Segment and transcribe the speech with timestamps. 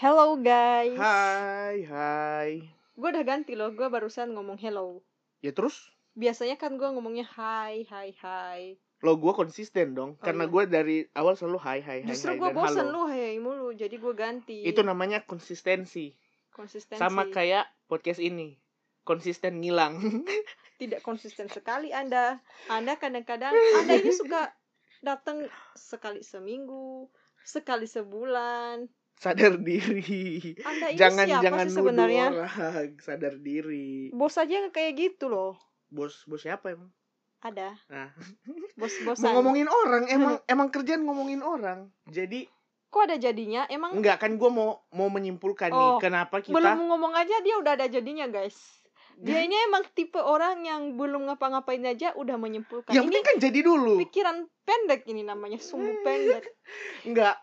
[0.00, 0.96] Hello guys.
[0.96, 2.50] Hai, hai.
[2.96, 3.68] Gue udah ganti loh.
[3.76, 5.04] Gue barusan ngomong hello.
[5.44, 8.80] Ya terus Biasanya kan gue ngomongnya hai, hai, hai.
[9.04, 10.52] lo gue konsisten dong, Oh, karena iya.
[10.56, 13.08] gue dari awal selalu hai, hai, hai, Justru gue bosen halo.
[13.08, 13.76] lu hai mulu.
[13.76, 14.64] Jadi gue ganti.
[14.64, 16.16] Itu namanya konsistensi.
[16.48, 16.96] konsistensi.
[16.96, 18.56] Sama kayak podcast ini,
[19.04, 20.00] konsisten ngilang.
[20.80, 22.40] Tidak konsisten sekali Anda.
[22.72, 24.48] Anda kadang-kadang Anda ini suka
[25.04, 25.44] datang
[25.76, 27.04] sekali seminggu,
[27.44, 28.88] sekali sebulan.
[29.20, 30.56] Sadar diri.
[30.64, 32.26] Anda ini jangan siapa jangan sih sebenarnya?
[32.32, 32.88] orang.
[33.06, 34.08] Sadar diri.
[34.16, 35.60] Bos aja kayak gitu loh.
[35.92, 36.88] Bos bos siapa emang?
[37.40, 37.72] Ada.
[37.88, 38.12] Nah,
[38.76, 39.32] Bos-bosan.
[39.32, 41.92] mau ngomongin orang, emang emang kerjaan ngomongin orang.
[42.08, 42.48] Jadi
[42.90, 43.70] Kok ada jadinya?
[43.70, 47.54] Emang enggak kan gue mau mau menyimpulkan Oh, nih kenapa kita belum ngomong aja dia
[47.60, 48.56] udah ada jadinya guys
[49.20, 53.36] dia ini emang tipe orang yang belum ngapa-ngapain aja udah menyimpulkan yang ini penting kan
[53.36, 54.00] jadi dulu.
[54.00, 56.50] pikiran pendek ini namanya sumbu pendek
[57.04, 57.36] Enggak.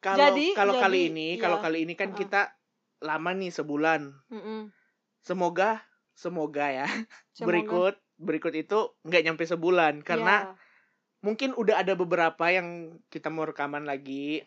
[0.00, 1.40] Kalau Jadi- kalau jadi, kali ini, ya.
[1.40, 2.18] kalau kali ini kan Uh-uh.
[2.18, 2.40] kita
[3.00, 4.00] lama nih sebulan.
[4.28, 4.72] Mm-mm.
[5.18, 6.84] Semoga semoga ya
[7.32, 10.56] Semoga- berikut berikut itu nggak nyampe sebulan karena Ya.
[11.20, 12.68] mungkin udah ada beberapa yang
[13.06, 14.40] kita mau rekaman lagi.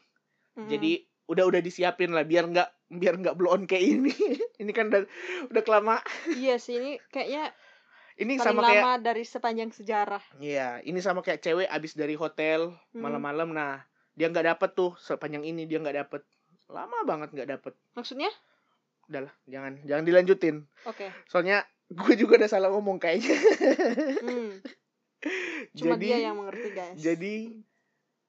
[0.53, 0.69] Mm-mm.
[0.69, 0.91] Jadi
[1.23, 4.13] udah udah disiapin lah biar nggak biar nggak blow on kayak ini.
[4.61, 5.05] ini kan udah
[5.49, 5.97] udah kelama.
[6.31, 7.53] iya sih ini kayaknya
[8.13, 12.13] Ini paling sama lama kayak dari sepanjang sejarah Iya, ini sama kayak cewek abis dari
[12.13, 13.01] hotel Hmm.
[13.01, 13.49] malam-malam.
[13.49, 13.81] Nah,
[14.13, 16.21] dia nggak dapet tuh sepanjang ini dia nggak dapet.
[16.69, 17.73] Lama banget nggak dapet.
[17.97, 18.29] maksudnya
[19.11, 20.63] Udahlah, jangan jangan dilanjutin.
[20.87, 23.35] oke Soalnya gue juga udah salah ngomong kayaknya.
[24.23, 24.63] Hmm,
[25.77, 27.35] cuma jadi dia yang mengerti guys jadi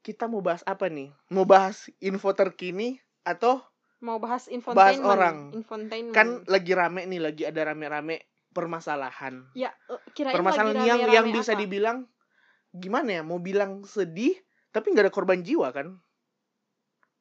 [0.04, 1.08] kita mau bahas apa nih?
[1.32, 3.64] Mau bahas info terkini atau
[4.04, 5.36] mau bahas infotainment orang.
[5.56, 9.48] infotainment kan lagi rame nih, lagi ada rame-rame permasalahan.
[9.56, 11.60] ya eh, kirain permasalahan lagi yang rame-rame yang bisa apa?
[11.64, 11.98] dibilang
[12.76, 13.22] gimana ya?
[13.24, 14.36] Mau bilang sedih
[14.74, 15.94] tapi nggak ada korban jiwa kan?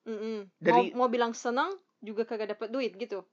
[0.10, 0.50] Mm-mm.
[0.60, 1.72] Dari- mau, mau bilang senang
[2.04, 3.24] juga kagak dapat duit gitu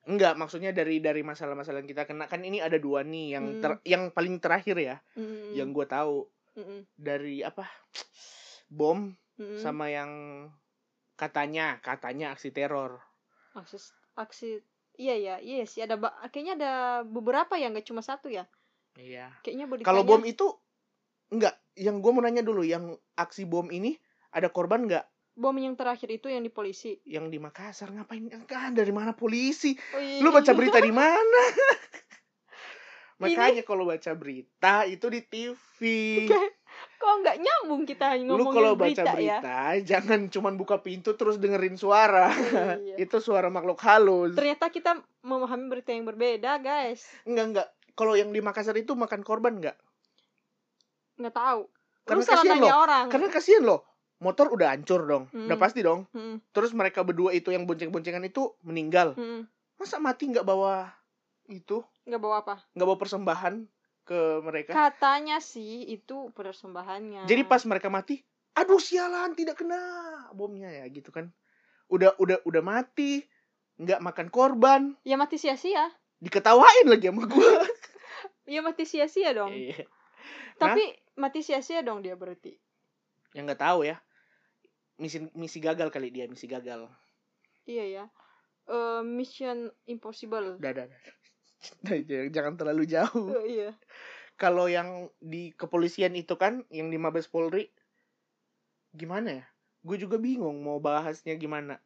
[0.00, 3.60] Enggak, maksudnya dari dari masalah-masalah yang kita kena kan ini ada dua nih yang Hmm.
[3.60, 5.52] ter- yang paling terakhir ya, Mm-mm.
[5.52, 6.24] yang gue tahu
[6.56, 6.88] Mm-mm.
[6.96, 7.68] dari apa?
[8.72, 9.60] Bom Mm-mm.
[9.60, 10.10] sama yang
[11.20, 12.96] katanya katanya aksi teror.
[13.52, 13.76] aksi
[14.16, 14.48] aksi
[14.96, 15.98] iya ya iya sih ada
[16.30, 16.72] kayaknya ada
[17.04, 18.46] beberapa ya nggak cuma satu ya
[18.96, 19.28] Iya.
[19.44, 20.46] kayaknya Kalau bom itu
[21.30, 23.96] enggak, yang gue mau nanya dulu, yang aksi bom ini
[24.30, 25.06] ada korban nggak?
[25.40, 28.28] bom yang terakhir itu yang di polisi Yang di Makassar ngapain?
[28.44, 29.72] Kan dari mana polisi?
[29.96, 30.20] oh, iya.
[30.20, 31.42] Lu baca berita di mana?
[33.20, 35.78] Makanya kalau baca berita itu di TV.
[37.00, 41.12] kok nggak nyambung kita Lu ngomongin kalau baca berita, ya berita, jangan cuman buka pintu
[41.16, 42.32] terus dengerin suara.
[42.80, 42.96] Iya.
[43.04, 44.32] itu suara makhluk halus.
[44.36, 47.68] ternyata kita memahami berita yang berbeda guys Enggak enggak.
[47.92, 49.76] Kalau yang di Makassar itu makan korban enggak?
[51.20, 51.68] Nggak tahu
[52.02, 53.80] Karena kasihan nanya orang Karena kasihan loh.
[54.18, 55.24] Motor udah hancur dong.
[55.30, 55.48] Hmm.
[55.48, 56.04] Udah pasti dong.
[56.10, 59.12] Mm, Terus mereka berdua itu yang bonceng-boncengan itu meninggal.
[59.14, 59.48] mm.
[59.76, 60.92] Masa mati nggak bawa
[61.46, 61.80] itu?
[62.04, 63.54] nggak bawa apa Nggak bawa persembahan
[64.02, 64.72] ke mereka?
[64.72, 68.20] katanya sih itu persembahannya Jadi pas mereka mati,
[68.52, 69.78] aduh sialan tidak kena
[70.30, 71.32] bomnya ya gitu kan.
[71.86, 73.22] Udah udah udah mati,
[73.76, 75.88] nggak makan korban, ya mati sia-sia
[76.18, 77.64] diketawain lagi sama gua.
[78.52, 79.86] ya mati sia-sia dong Iya.
[80.54, 82.56] tapi mati sia-sia dong dia berarti
[83.30, 83.96] Yang nggak tahu ya.
[84.96, 86.88] Misi misi gagal kali dia, misi gagal.
[87.64, 88.04] Iya ya.
[88.66, 90.58] Eh, Mission Impossible.
[90.58, 90.88] Udah.
[92.34, 93.30] Jangan- terlalu jauh.
[93.44, 93.70] Eh, iya.
[94.34, 97.68] Kalau yang di kepolisian itu kan, yang di Mabes Polri,
[98.90, 99.44] gimana ya?
[99.80, 101.76] Gue juga bingung mau bahasnya gimana.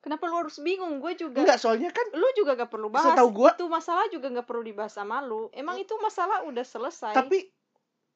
[0.00, 0.96] Kenapa lu harus bingung?
[0.96, 1.44] Gue juga.
[1.44, 3.12] Enggak, soalnya kan Lu juga gak perlu bahas.
[3.12, 5.52] setahu gue, Itu masalah juga gak perlu dibahas sama lu.
[5.52, 7.12] Emang itu masalah udah selesai.
[7.12, 7.52] tapi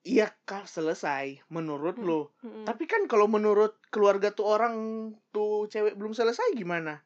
[0.04, 2.06] iya kah selesai menurut Hmm.
[2.06, 2.20] lo.
[2.44, 2.64] Mm-mm.
[2.68, 4.74] Tapi kan kalau menurut keluarga tuh orang
[5.32, 7.00] tuh cewek belum selesai gimana?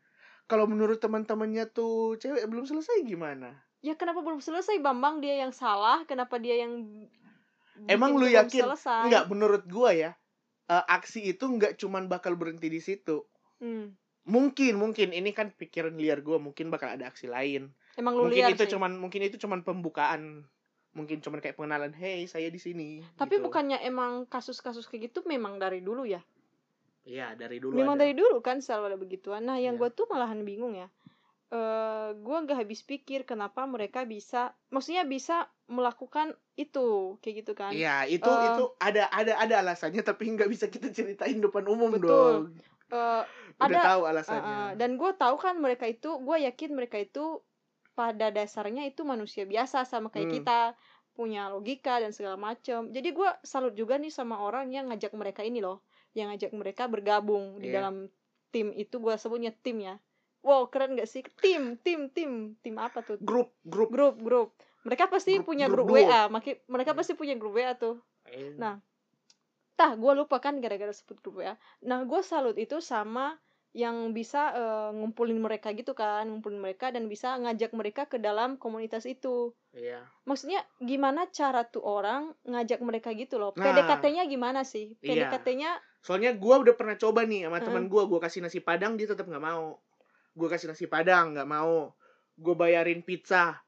[0.51, 3.55] Kalau menurut teman-temannya tuh cewek belum selesai gimana?
[3.79, 6.03] Ya kenapa belum selesai Bambang dia yang salah?
[6.11, 7.07] Kenapa dia yang
[7.87, 8.67] Emang lu yakin?
[8.67, 9.07] Selesai?
[9.07, 10.11] Enggak, menurut gua ya,
[10.67, 13.23] eh, aksi itu enggak cuman bakal berhenti di situ.
[13.63, 13.95] Hmm.
[14.27, 17.71] Mungkin, mungkin ini kan pikiran liar gua, mungkin bakal ada aksi lain.
[17.95, 18.73] Emang lu mungkin liar itu sih.
[18.75, 20.43] cuman mungkin itu cuman pembukaan.
[20.99, 23.47] Mungkin cuman kayak pengenalan, "Hey, saya di sini." Tapi gitu.
[23.47, 26.19] bukannya emang kasus-kasus kayak gitu memang dari dulu ya?
[27.07, 28.05] Iya, dari dulu Memang ada.
[28.05, 29.41] dari dulu kan selalu ada begituan.
[29.41, 29.81] Nah, yang Iya.
[29.81, 30.91] gue tuh malahan bingung ya.
[31.49, 37.73] Eh, gue nggak habis pikir kenapa mereka bisa, maksudnya bisa melakukan itu, kayak gitu kan?
[37.73, 41.89] Iya, itu Eh, itu ada ada ada alasannya tapi nggak bisa kita ceritain depan umum
[41.91, 42.05] Betul.
[42.05, 42.41] dong.
[42.89, 43.23] Eh,
[43.57, 44.45] Udah ada- tahu alasannya.
[44.45, 47.41] eh, dan gue tahu kan mereka itu, gue yakin mereka itu
[47.99, 50.37] pada dasarnya itu manusia biasa sama kayak Hmm.
[50.39, 50.59] kita
[51.13, 52.95] punya logika dan segala macam.
[52.95, 55.83] Jadi gue salut juga nih sama orang yang ngajak mereka ini loh,
[56.15, 57.83] yang ngajak mereka bergabung di Iya.
[57.83, 58.07] dalam
[58.55, 59.99] tim itu gue sebutnya tim ya.
[60.47, 61.27] Wow keren gak sih?
[61.43, 63.19] Tim tim tim tim apa tuh?
[63.19, 63.91] Grup grup.
[63.91, 64.49] Grup grup.
[64.87, 65.99] Mereka pasti Grup- punya grup grup.
[65.99, 67.99] WA maki mereka pasti punya grup WA tuh.
[68.55, 68.79] Nah,
[69.75, 73.39] tah gue lupa kan gara-gara sebut grup WA nah gue salut itu sama
[73.77, 78.57] yang bisa eh, ngumpulin mereka gitu kan ngumpulin mereka dan bisa ngajak mereka ke dalam
[78.57, 83.69] komunitas itu iya maksudnya gimana cara tuh orang ngajak mereka gitu loh Nah.
[83.69, 85.29] PDKT-nya gimana sih Iya.
[85.29, 85.71] PDKT-nya
[86.01, 87.67] soalnya gua udah pernah coba nih sama Heeh.
[87.69, 89.77] teman gua gua kasih nasi padang dia tetap nggak mau
[90.33, 91.93] gua kasih nasi padang nggak mau
[92.41, 93.61] gua bayarin pizza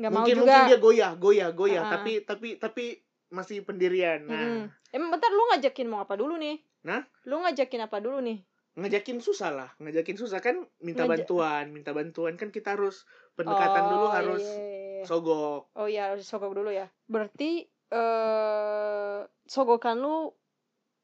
[0.00, 1.92] mau mungkin juga mungkin dia goyah goyah goyah Heeh.
[1.92, 2.84] tapi tapi tapi
[3.28, 4.64] masih pendirian nah Mm-mm.
[4.92, 6.60] Emang bentar lu ngajakin mau apa dulu nih?
[6.84, 7.00] Nah?
[7.24, 8.44] Lu ngajakin apa dulu nih?
[8.72, 13.04] Ngajakin susah lah ngajakin susah kan minta Ngajak- bantuan minta bantuan kan kita harus
[13.34, 15.04] pendekatan dulu Oh, harus iya, iya, iya.
[15.04, 16.88] sogok Oh iya harus sogok dulu ya.
[17.04, 20.32] Berarti eh sogokan lu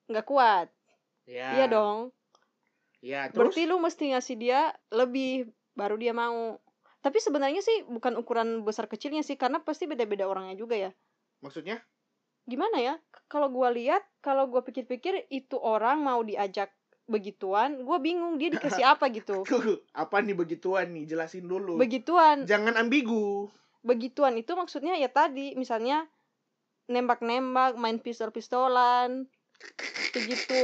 [0.07, 0.73] nggak kuat.
[1.25, 1.99] ya Iya dong.
[3.01, 6.57] ya terus Berarti lu mesti ngasih dia lebih baru dia mau.
[6.99, 10.91] Tapi sebenarnya sih bukan ukuran besar kecilnya sih karena pasti beda-beda orangnya juga ya.
[11.39, 11.85] maksudnya
[12.43, 12.95] Gimana ya?
[13.29, 16.73] Kalau gua lihat, kalau gua pikir-pikir itu orang mau diajak
[17.09, 19.43] begituan, gua bingung dia dikasih apa gitu.
[19.91, 22.45] apa nih begituan nih jelasin dulu Begituan.
[22.45, 23.49] jangan ambigu
[23.81, 26.05] begituan itu maksudnya ya tadi misalnya
[26.87, 29.25] nembak-nembak main pistol-pistolan
[30.11, 30.61] begitu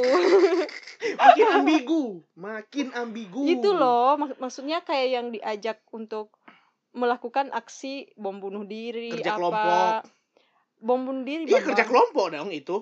[1.20, 2.04] makin ambigu
[2.34, 6.32] makin ambigu itu loh mak- maksudnya kayak yang diajak untuk
[6.90, 9.92] melakukan aksi bom bunuh diri Kerja apa kelompok.
[10.78, 11.66] bom bunuh diri Iya Bambang.
[11.70, 12.76] kerja kelompok dong itu.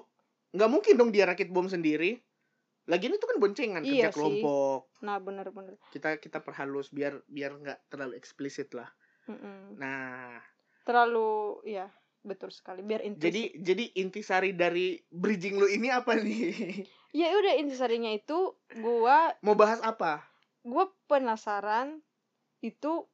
[0.53, 2.21] Nggak mungkin dong dia rakit bom sendiri.
[2.91, 4.15] Lagian itu kan boncengan Iya kerja sih.
[4.17, 4.81] kelompok.
[5.03, 8.87] nah bener-bener Kita kita perhalus biar biar nggak terlalu eksplisit lah.
[9.27, 9.79] Mm-mm.
[9.79, 10.39] Nah,
[10.83, 11.87] terlalu ya
[12.23, 16.55] betul sekali biar inti jadi jadi intisari dari bridging lu ini apa nih?
[17.19, 20.23] ya udah intisarinya itu gua Mau bahas apa?
[20.63, 21.99] gue penasaran
[22.63, 23.11] itu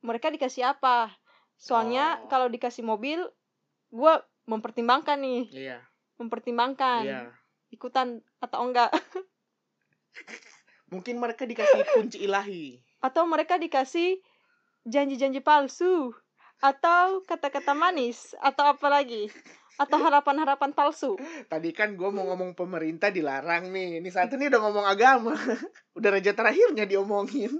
[0.00, 1.10] mereka dikasih apa
[1.58, 2.30] soalnya Oh.
[2.30, 3.26] kalau dikasih mobil
[3.90, 4.14] gue
[4.46, 5.78] mempertimbangkan nih Iya.
[6.18, 7.22] mempertimbangkan Iya.
[7.72, 8.92] Ikutan atau enggak
[10.92, 12.76] Mungkin mereka dikasih kunci ilahi.
[13.00, 14.20] atau mereka dikasih
[14.84, 16.12] janji-janji palsu
[16.62, 19.26] atau kata-kata manis atau apa lagi
[19.74, 21.18] atau harapan-harapan palsu
[21.48, 23.98] Tadi kan gue mau ngomong pemerintah dilarang nih.
[23.98, 25.32] Ini satu nih udah ngomong agama.
[25.98, 27.50] udah raja terakhirnya diomongin.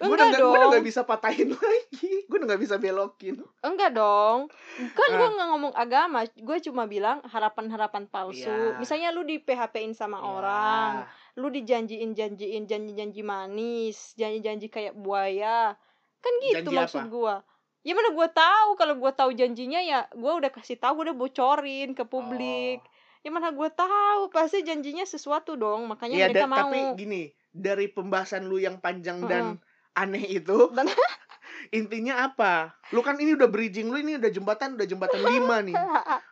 [0.00, 2.24] gue udah gua udah bisa patahin lagi.
[2.24, 3.36] Gue udah nggak bisa belokin.
[3.60, 4.48] enggak dong
[4.96, 5.18] kan Ah.
[5.18, 8.78] gue nggak ngomong agama gue cuma bilang harapan-harapan palsu Iya.
[8.78, 11.04] misalnya lu di PHP-in sama orang
[11.36, 15.74] lu dijanjiin janjiin janji-janji manis janji-janji kayak buaya
[16.18, 17.34] kan gitu Janji maksud apa?
[17.80, 21.18] Ya mana gua tahu kalau gua tahu janjinya ya gua udah kasih tahu gua udah
[21.18, 22.88] bocorin ke publik Oh.
[23.20, 27.86] ya mana gua tahu pasti janjinya sesuatu dong makanya Iya, mereka mau tapi gini, dari
[27.86, 29.60] pembahasan lu yang panjang dan
[29.92, 30.88] aneh itu, Dan-
[31.70, 32.72] intinya apa?
[32.88, 35.76] Lu kan ini udah bridging lu ini udah jembatan, udah jembatan lima nih.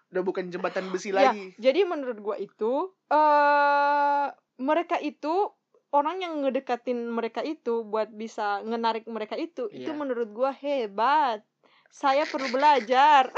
[0.09, 1.53] Udah bukan jembatan besi Ya, lagi.
[1.57, 5.53] jadi menurut gua itu eh mereka itu
[5.91, 9.97] orang yang ngedekatin mereka itu buat bisa ngenarik mereka itu itu Iya.
[9.97, 11.41] menurut gua hebat
[11.89, 13.33] saya perlu belajar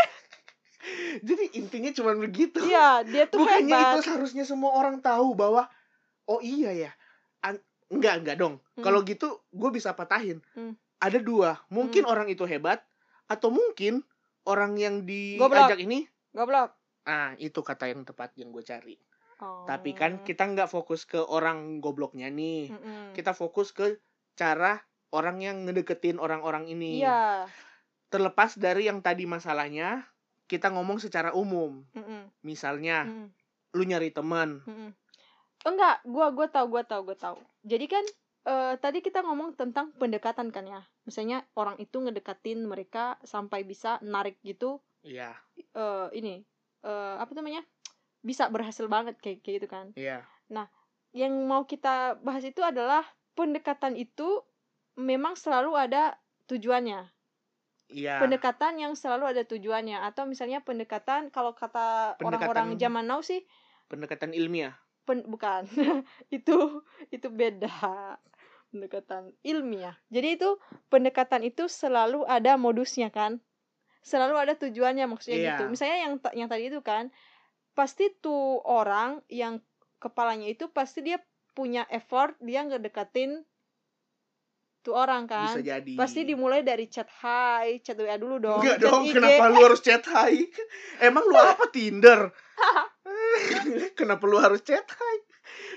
[1.20, 2.56] Jadi intinya cuma begitu.
[2.56, 3.92] Iya, dia tuh Bukannya hebat.
[3.94, 5.68] itu seharusnya semua orang tahu bahwa
[6.24, 6.90] oh iya ya.
[7.42, 8.54] An- enggak, enggak dong.
[8.74, 8.82] Hmm.
[8.82, 10.40] Kalau gitu gue bisa patahin.
[10.56, 10.72] Hmm.
[10.96, 12.80] Ada dua, mungkin orang itu hebat
[13.24, 14.00] atau mungkin
[14.42, 15.68] orang yang Goblok.
[15.68, 16.72] diajak ini Goblok.
[17.02, 18.96] ah itu kata yang tepat yang gue cari.
[19.40, 19.64] Oh.
[19.64, 22.70] Tapi kan kita nggak fokus ke orang gobloknya nih.
[22.70, 23.16] Mm-mm.
[23.16, 23.98] Kita fokus ke
[24.36, 24.78] cara
[25.10, 27.00] orang yang ngedeketin orang-orang ini.
[27.00, 27.48] Iya.
[28.12, 30.04] Terlepas dari yang tadi masalahnya,
[30.44, 31.82] kita ngomong secara umum.
[31.96, 32.28] Mm-mm.
[32.44, 33.28] Misalnya, Mm-mm.
[33.74, 34.60] lu nyari teman.
[34.68, 34.90] Mm-mm.
[35.64, 37.38] Enggak, gua gua tahu, gua tahu, gua tahu.
[37.64, 38.04] Jadi kan
[38.48, 40.80] eh, tadi kita ngomong tentang pendekatan kan ya.
[41.08, 46.44] Misalnya orang itu ngedekatin mereka sampai bisa narik gitu Iya, eh ini
[46.84, 47.64] eh apa namanya?
[48.20, 49.86] Bisa berhasil banget kayak kayak gitu kan.
[49.94, 50.24] iya.
[51.10, 54.44] Yang mau kita bahas itu adalah pendekatan itu
[54.94, 56.14] memang selalu ada
[56.46, 57.08] tujuannya.
[57.90, 58.22] Iya.
[58.22, 63.42] pendekatan yang selalu ada tujuannya atau misalnya pendekatan kalau kata orang-orang zaman now sih
[63.90, 64.78] Pendekatan ilmiah.
[65.02, 65.66] pen- bukan
[66.30, 68.14] itu itu beda
[68.70, 70.54] pendekatan ilmiah jadi itu
[70.86, 73.42] pendekatan itu selalu ada modusnya kan
[74.00, 75.48] selalu ada tujuannya maksudnya Iya.
[75.50, 77.10] gitu misalnya yang yang tadi itu kan
[77.80, 79.56] pasti tuh orang yang
[79.96, 81.16] kepalanya itu pasti dia
[81.56, 83.40] punya effort dia ngedekatin
[84.84, 85.92] tuh orang kan Bisa jadi.
[85.96, 89.12] pasti dimulai dari chat hi chat WA dulu dong Enggak chat dong, IG.
[89.16, 90.44] kenapa lu harus chat hi?
[91.00, 92.20] Emang lu apa Tinder?
[93.98, 95.16] kenapa lu harus chat hi?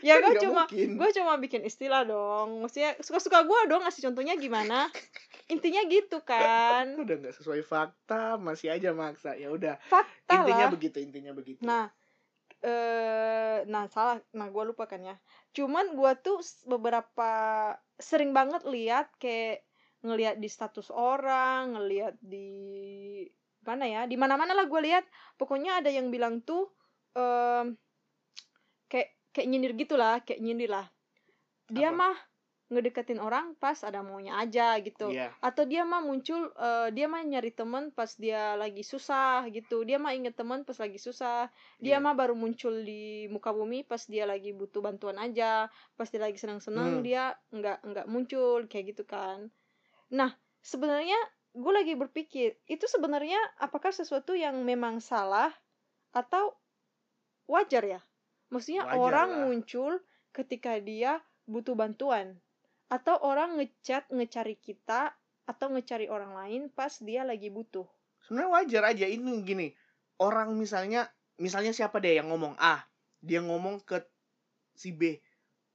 [0.07, 2.59] ya gue cuma gue cuma bikin istilah dong.
[2.59, 4.91] Maksudnya suka-suka gue dong ngasih contohnya gimana.
[5.47, 6.91] Intinya gitu kan.
[7.03, 9.39] Udah nggak sesuai fakta masih aja maksa.
[9.39, 9.79] Ya udah.
[9.87, 10.73] Fakta intinya lah.
[10.75, 11.63] begitu intinya begitu.
[11.63, 11.87] Nah
[12.63, 14.19] eh nah salah.
[14.35, 15.15] Nah gue lupa kan ya.
[15.55, 17.31] Cuman gue tuh beberapa
[17.95, 19.63] sering banget lihat kayak
[20.03, 22.51] ngelihat di status orang ngelihat di
[23.63, 25.07] mana ya di mana mana lah gue lihat.
[25.39, 26.67] Pokoknya ada yang bilang tuh
[27.15, 27.79] em,
[29.33, 30.87] kayak nyindir gitulah kayak nyindir lah
[31.67, 31.97] dia Apa?
[31.97, 32.15] mah
[32.73, 35.29] ngedeketin orang pas ada maunya aja gitu Iya.
[35.45, 40.01] atau dia mah muncul eh, dia mah nyari temen pas dia lagi susah gitu dia
[40.01, 42.01] mah inget temen pas lagi susah dia Iya.
[42.01, 46.39] mah baru muncul di muka bumi pas dia lagi butuh bantuan aja pas dia lagi
[46.41, 47.05] senang-senang Hmm.
[47.05, 49.53] dia nggak nggak muncul kayak gitu kan
[50.09, 50.33] nah
[50.65, 51.19] sebenarnya
[51.53, 55.53] gue lagi berpikir itu sebenarnya apakah sesuatu yang memang salah
[56.09, 56.57] atau
[57.45, 58.01] wajar ya
[58.53, 59.39] maksudnya Wajar orang lah.
[59.49, 59.93] muncul
[60.29, 62.37] ketika dia butuh bantuan
[62.87, 65.11] atau orang ngechat ngecari kita
[65.43, 67.83] atau ngecari orang lain pas dia lagi butuh
[68.23, 69.67] sebenarnya wajar aja ini gini
[70.21, 72.85] orang misalnya misalnya siapa deh yang ngomong A
[73.19, 73.99] dia ngomong ke
[74.71, 75.17] si B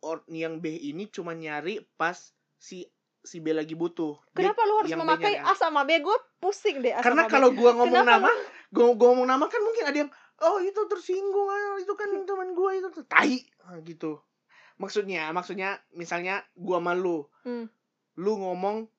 [0.01, 2.17] or yang B ini cuma nyari pas
[2.57, 2.87] si
[3.19, 5.53] si B lagi butuh Dia- kenapa lu harus memakai A.
[5.53, 7.35] A sama B gue pusing deh A karena sama B.
[7.35, 8.31] kalau gua ngomong Kenapa nama
[8.71, 10.11] gua, gua ngomong nama kan mungkin ada yang
[10.43, 14.17] oh itu tersinggung ah, itu kan teman gua itu tai Ah, gitu.
[14.79, 17.69] Maksudnya maksudnya misalnya gua malu Hmm.
[18.19, 18.91] lu ngomong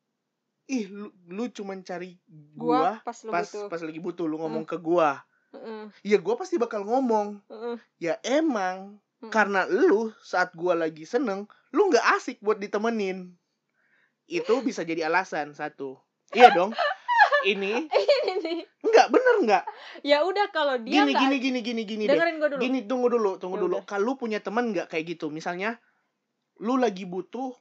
[0.70, 2.16] ih lu, lu cuman cari
[2.56, 3.66] gua gua, pas lu pas butuh.
[3.68, 5.22] pas lagi butuh lu ngomong ke gua.
[5.52, 7.42] Heeh, ya gua pasti bakal ngomong.
[7.50, 9.32] Heeh, ya emang heeh.
[9.34, 13.34] karena lu saat gua lagi seneng lu nggak asik buat ditemenin.
[14.30, 15.98] Itu bisa jadi alasan satu.
[16.38, 16.72] Iya dong.
[17.50, 18.60] Ini ini nih
[19.42, 19.64] nggak?
[19.64, 22.14] Bener nggak ya udah kalau dia gini nggak gini gini gini gini deh.
[22.14, 22.62] Dengerin gue dulu.
[22.62, 23.76] Gini tunggu dulu tunggu Ya dulu.
[23.84, 25.28] kalau punya teman nggak kayak gitu?
[25.28, 25.80] Misalnya
[26.58, 27.56] lu lagi butuh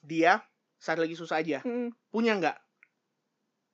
[0.00, 0.42] dia
[0.76, 1.62] saat lagi susah aja.
[1.62, 2.56] Mm, punya nggak?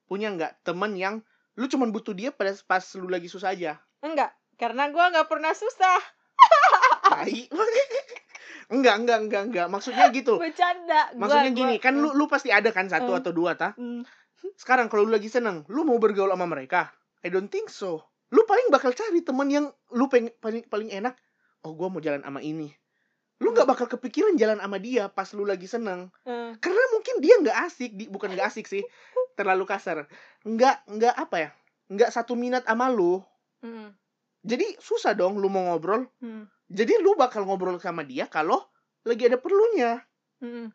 [0.05, 1.21] Punya nggak teman yang
[1.53, 3.77] lu cuman butuh dia pada pas lu lagi susah aja?
[3.99, 5.97] Enggak karena gua nggak pernah susah.
[7.03, 7.39] Tai.
[8.69, 10.37] Enggak enggak enggak enggak maksudnya gitu.
[10.37, 13.19] Bercanda Gua- maksudnya gua- gini kan lu lu pasti ada kan satu Hmm.
[13.19, 13.73] atau dua ta?
[13.75, 14.05] Mm,
[14.55, 18.03] sekarang kalau lu lagi seneng lu mau bergaul sama mereka I don't think so.
[18.29, 21.17] Lu paling bakal cari teman yang lu pengen paling paling enak
[21.65, 22.71] oh gua mau jalan sama ini.
[23.39, 26.11] Lu nggak bakal kepikiran jalan sama dia pas lu lagi seneng.
[26.23, 28.83] Eh, karena mungkin dia nggak asik di, bukan nggak asik sih
[29.39, 30.07] terlalu kasar.
[30.43, 31.49] Nggak nggak apa ya
[31.89, 33.19] nggak satu minat sama lu.
[33.65, 33.91] Mm,
[34.45, 36.05] jadi susah dong lu mau ngobrol.
[36.23, 38.61] Mm, jadi lu bakal ngobrol sama dia kalau
[39.03, 39.99] lagi ada perlunya.
[40.39, 40.71] Mm.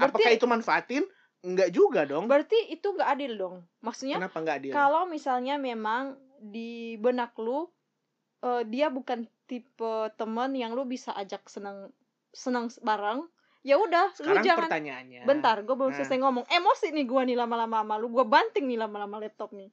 [0.00, 1.04] apakah Berarti- itu manfaatin
[1.40, 2.28] nggak juga dong.
[2.28, 3.56] Berarti itu nggak adil dong.
[3.80, 7.68] Maksudnya kenapa nggak dia kalau misalnya memang di benak lu
[8.40, 11.90] eh, dia bukan tipe teman yang lu bisa ajak senang
[12.30, 13.26] senang bareng
[13.60, 15.28] ya udah lu jangan pertanyaannya.
[15.28, 15.98] Bentar gue belum Nah.
[16.00, 16.44] selesai ngomong.
[16.48, 18.08] Emosi nih gue nih lama-lama sama lu.
[18.08, 19.68] Gue banting nih lama-lama laptop nih.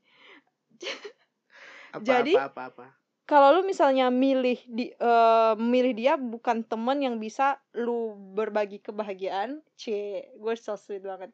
[1.96, 2.88] Apa, jadi- apa apa apa?
[3.28, 9.60] kalau lu misalnya milih di eh, milih dia bukan temen yang bisa lu berbagi kebahagiaan
[9.76, 9.92] c
[10.32, 11.32] gue so sweet banget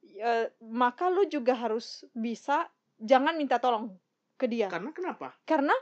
[0.00, 2.68] Eh, maka lu juga harus bisa
[3.00, 3.92] jangan minta tolong
[4.40, 4.68] ke dia.
[4.72, 5.36] Karena kenapa?
[5.44, 5.72] Karena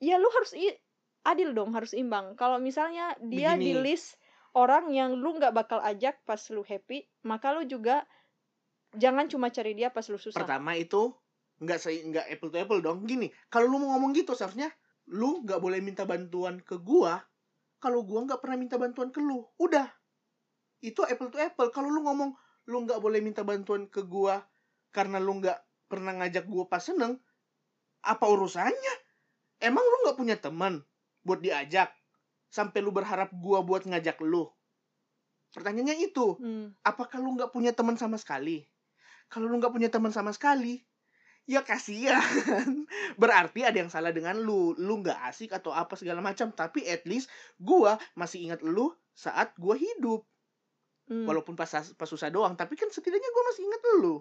[0.00, 0.80] ya lu harus i-
[1.24, 2.32] adil dong harus imbang.
[2.36, 3.92] Kalau misalnya dia di Begini.
[3.92, 4.16] list
[4.56, 8.04] orang yang lu nggak bakal ajak pas lu happy maka lu juga
[8.92, 10.44] jangan cuma cari dia pas lu susah.
[10.44, 11.12] Pertama itu
[11.60, 11.78] nggak
[12.12, 13.04] nggak apple to apple dong.
[13.04, 14.72] Gini kalau lu mau ngomong gitu seharusnya
[15.12, 17.20] lu nggak boleh minta bantuan ke gua
[17.80, 19.44] kalau gua nggak pernah minta bantuan ke lu.
[19.60, 19.88] Udah.
[20.82, 22.34] Itu apple to apple kalau lu ngomong
[22.70, 24.42] lu nggak boleh minta bantuan ke gua
[24.94, 25.58] karena lu nggak
[25.90, 27.18] pernah ngajak gua pas seneng
[28.02, 28.94] apa urusannya
[29.62, 30.82] emang lu nggak punya teman
[31.22, 31.90] buat diajak
[32.50, 34.46] sampai lu berharap gua buat ngajak lu
[35.52, 36.72] pertanyaannya itu Hmm.
[36.80, 38.64] apakah lu nggak punya teman sama sekali?
[39.28, 40.80] Kalau lu nggak punya teman sama sekali,
[41.44, 42.20] ya kasihan.
[43.20, 44.72] Berarti ada yang salah dengan lu.
[44.76, 46.52] Lu nggak asik atau apa segala macam.
[46.52, 47.28] Tapi at least
[47.60, 50.24] gua masih ingat lu saat gua hidup.
[51.10, 51.26] Hmm.
[51.26, 52.54] Walaupun pas pas susah doang.
[52.54, 54.16] Tapi kan setidaknya gua masih ingat lu.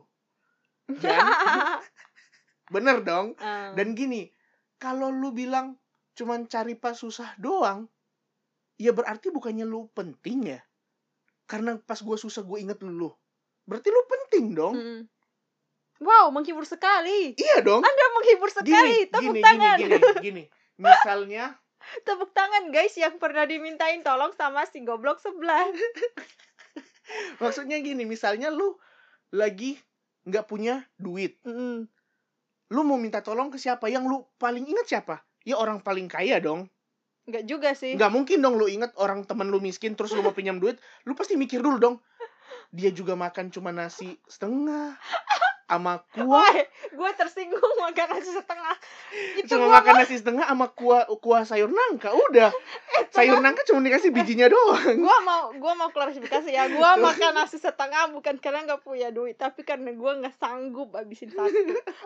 [0.97, 1.21] Dan
[2.73, 3.37] bener dong.
[3.37, 3.75] Ah.
[3.77, 4.31] Dan gini,
[4.81, 5.77] kalau lu bilang
[6.17, 7.87] cuman cari pas susah doang,
[8.81, 10.59] ya berarti bukannya lu penting ya?
[11.45, 13.11] Karena pas gua susah gue inget lu.
[13.67, 14.75] Berarti lu penting dong.
[14.75, 15.01] Mm.
[16.01, 17.37] Wow, menghibur sekali.
[17.37, 17.85] Iya dong.
[17.85, 19.05] Anda menghibur sekali.
[19.05, 19.77] Gini, Tepuk gini, tangan.
[19.77, 20.43] gini, gini, gini.
[20.81, 21.61] Misalnya,
[22.05, 25.69] Tepuk tangan guys yang pernah dimintain tolong sama si goblok sebelah.
[27.41, 28.75] maksudnya gini, misalnya lu
[29.31, 29.79] lagi
[30.27, 31.39] nggak punya duit.
[31.47, 31.87] Mm.
[32.71, 33.91] Lu mau minta tolong ke siapa?
[33.91, 35.15] Yang lu paling ingat siapa?
[35.43, 36.71] Ya orang paling kaya dong.
[37.27, 37.97] Enggak juga sih.
[37.97, 41.13] Nggak mungkin dong lu inget orang temen lu miskin terus lu mau pinjam duit, lu
[41.13, 41.95] pasti mikir dulu dong.
[42.71, 44.95] Dia juga makan cuma nasi setengah
[45.71, 46.51] sama kuah,
[46.91, 48.75] gue tersinggung makan nasi setengah.
[49.39, 52.11] Itu cuma gua makan nasi setengah sama kuah kuah sayur nangka.
[52.11, 52.51] Udah.
[53.15, 54.99] Sayur nangka cuma dikasih bijinya doang.
[54.99, 59.35] gua mau gua mau klarifikasi ya gua makan nasi setengah bukan karena nggak punya duit
[59.35, 61.51] tapi karena gua nggak sanggup habisin satu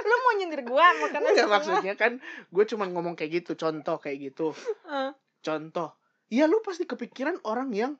[0.01, 2.17] lu mau nyindir gua makan nasi setengah maksudnya kan
[2.49, 4.53] gue cuma ngomong kayak gitu, contoh kayak gitu.
[4.85, 5.11] Eh,
[5.45, 5.93] Contoh.
[6.33, 7.93] Ya lu pasti kepikiran orang yang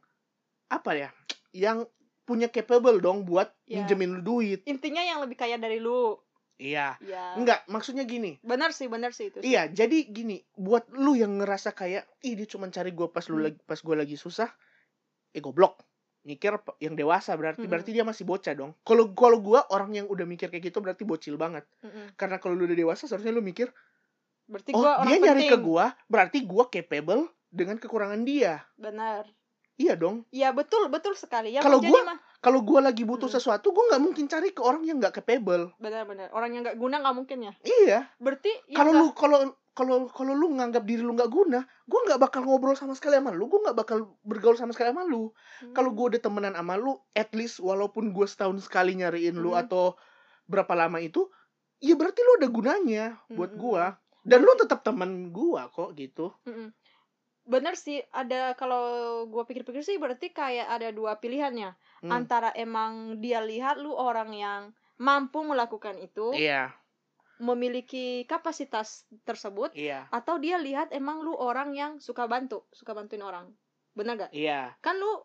[0.69, 1.09] apa ya?
[1.53, 1.89] Yang
[2.25, 3.81] punya capable dong buat Ya.
[3.81, 4.65] minjemin lu duit.
[4.65, 6.17] intinya yang lebih kaya dari lu
[6.55, 6.95] Iya.
[6.99, 8.39] ya Enggak, maksudnya gini.
[8.41, 9.45] benar sih benar sih itu sih.
[9.45, 13.37] Iya, jadi gini, buat lu yang ngerasa kayak, ih dia cuma cari gue pas lu
[13.37, 13.45] Hmm.
[13.45, 14.47] lagi pas gue lagi susah,
[15.29, 15.83] eh goblok.
[16.23, 17.69] Mikir yang dewasa berarti Mm-mm.
[17.69, 18.73] berarti dia masih bocah dong.
[18.81, 21.69] Kalau kalau gua orang yang udah mikir kayak gitu berarti bocil banget.
[21.85, 22.17] Mm-mm.
[22.17, 23.69] Karena kalau lu udah dewasa seharusnya lu mikir,
[24.47, 25.61] berarti oh gua orang dia nyari ke penting.
[25.61, 28.65] gua, berarti gua capable dengan kekurangan dia.
[28.73, 29.29] benar
[29.75, 30.23] Iya dong.
[30.31, 33.35] Iya betul betul sekali ya Kalau mah Kalau gua lagi butuh Mm.
[33.35, 35.73] sesuatu, gua nggak mungkin cari ke orang yang nggak capable.
[35.81, 37.99] benar-benar orang yang nggak guna nggak mungkin ya Iya.
[38.21, 39.37] berarti ya Kalau lu kalau
[39.75, 43.35] kalau kalau lu nganggap diri lu nggak guna, gua nggak bakal ngobrol sama sekali sama
[43.35, 45.33] lu, gua nggak bakal bergaul sama sekali sama lu.
[45.59, 45.73] Hmm.
[45.73, 49.65] kalau gue udah temenan sama lu, at least walaupun gue setahun sekali nyariin lu Hmm.
[49.67, 49.99] atau
[50.45, 51.27] berapa lama itu,
[51.81, 53.59] ya berarti lu ada gunanya buat Mm-mm.
[53.59, 53.85] gua
[54.23, 56.31] dan lu tetap teman gua kok gitu.
[56.45, 56.71] Mm-mm.
[57.45, 61.77] Bener sih ada kalau gua pikir-pikir sih berarti kayak ada dua pilihannya.
[62.05, 62.11] Hmm.
[62.11, 64.61] antara emang dia lihat lu orang yang
[64.97, 66.69] mampu melakukan itu Iya,
[67.41, 73.21] memiliki kapasitas tersebut iya, atau dia lihat emang lu orang yang suka bantu suka bantuin
[73.25, 73.51] orang.
[73.95, 75.23] Bener gak iya, kan lu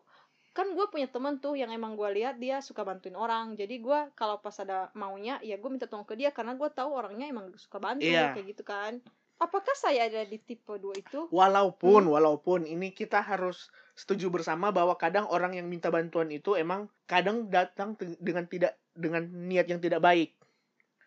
[0.51, 3.55] kan gue punya temen tuh yang emang gue lihat dia suka bantuin orang.
[3.55, 6.91] Jadi gua kalau pas ada maunya ya gue minta tolong ke dia karena gue tahu
[6.91, 8.35] orangnya emang suka bantu Iya.
[8.35, 8.99] kayak gitu kan
[9.41, 12.13] apakah saya ada di tipe dua itu Walaupun, Hmm.
[12.13, 17.49] walaupun ini kita harus setuju bersama bahwa kadang orang yang minta bantuan itu emang kadang
[17.49, 20.37] datang dengan tidak dengan niat yang tidak baik.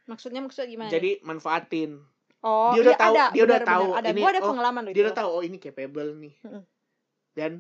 [0.05, 0.91] maksudnya maksudnya gimana?
[0.91, 1.97] Jadi manfaatin.
[2.43, 4.91] oh dia udah iya, tahu- ada dia udah tahu ada ini, ada oh, pengalaman loh
[4.91, 6.35] Dia itu udah tahu oh ini capable nih.
[6.43, 6.63] Mm-mm.
[7.33, 7.53] Dan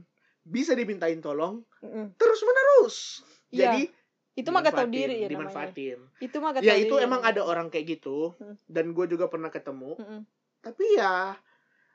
[0.42, 2.12] bisa dimintain tolong Mm-mm.
[2.14, 2.96] terus menerus.
[3.48, 3.82] Iya, Jadi
[4.34, 5.98] itu mah gak dimanfaatin, diri ya namanya dimanfaatin.
[6.20, 7.32] itu mah gak Ya tahu itu diri emang namanya.
[7.32, 8.56] ada orang kayak gitu Hmm.
[8.66, 9.94] dan gue juga pernah ketemu.
[9.96, 10.20] Mm-mm.
[10.64, 11.36] Tapi ya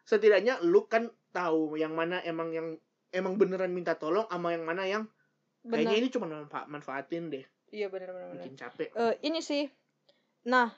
[0.05, 2.67] setidaknya lu kan tahu yang mana emang yang
[3.09, 5.03] emang beneran minta tolong sama yang mana yang
[5.61, 8.89] kayaknya benar ini cuma manfa- manfaatin deh, iya benar benar bikin capek.
[8.93, 9.65] Eh, ini sih.
[10.45, 10.71] Nah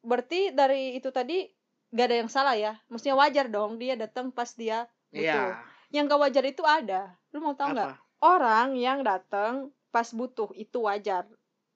[0.00, 1.48] berarti dari itu tadi
[1.90, 2.76] gak ada yang salah ya.
[2.86, 5.20] Maksudnya wajar dong dia datang pas dia butuh.
[5.20, 5.60] Iya.
[5.92, 7.12] yang gak wajar itu ada.
[7.36, 7.92] Lu mau tahu nggak?
[8.22, 11.28] Orang yang datang pas butuh itu wajar.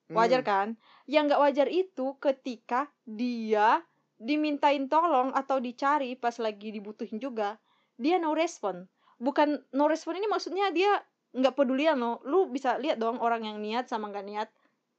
[0.09, 0.49] Wajar Hmm.
[0.49, 0.67] kan?
[1.05, 3.83] Yang nggak wajar itu ketika dia
[4.17, 7.61] dimintain tolong atau dicari pas lagi dibutuhin juga
[7.97, 8.85] dia no respon.
[9.17, 11.01] Bukan no respon ini maksudnya dia
[11.33, 12.21] nggak pedulian no.
[12.25, 14.49] Lu bisa lihat dong orang yang niat sama nggak niat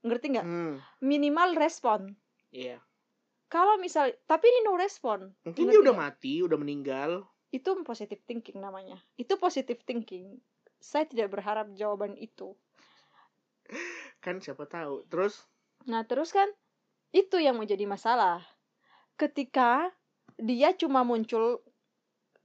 [0.06, 0.46] ngerti nggak?
[0.46, 2.14] Hmm, minimal respon.
[2.54, 2.80] Iya.
[3.48, 5.32] kalau misal tapi ini no respon.
[5.48, 7.24] Mungkin Ngerti dia udah mati, udah meninggal.
[7.48, 9.00] itu positive thinking namanya.
[9.16, 10.36] Itu positive thinking.
[10.84, 12.52] Saya tidak berharap jawaban itu.
[14.20, 15.08] Kan siapa tahu.
[15.08, 15.48] Terus?
[15.88, 16.44] Nah, terus kan
[17.08, 18.44] itu yang menjadi masalah.
[19.18, 19.90] Ketika
[20.38, 21.58] dia cuma muncul